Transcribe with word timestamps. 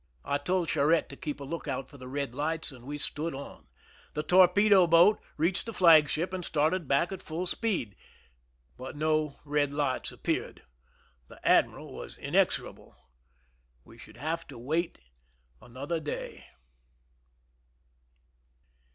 I 0.25 0.39
told 0.39 0.67
Charette 0.71 1.09
to 1.09 1.15
keep 1.15 1.39
a 1.39 1.43
lookout 1.43 1.87
for 1.87 1.99
the 1.99 2.07
red 2.07 2.33
lights, 2.33 2.71
and 2.71 2.85
we 2.87 2.97
stood 2.97 3.35
on. 3.35 3.67
The 4.15 4.23
torpedo 4.23 4.87
boat 4.87 5.19
reached 5.37 5.67
the 5.67 5.75
flagship 5.75 6.33
and 6.33 6.43
started 6.43 6.87
back 6.87 7.11
at 7.11 7.21
full 7.21 7.45
speed. 7.45 7.95
But 8.77 8.95
no 8.95 9.39
red 9.45 9.71
lights 9.71 10.11
appeared. 10.11 10.63
The 11.27 11.37
admiral 11.47 11.93
was 11.93 12.17
inexorable. 12.17 12.97
We 13.85 13.99
should 13.99 14.17
have 14.17 14.47
to 14.47 14.57
wait 14.57 14.97
another 15.61 15.99
day. 15.99 16.45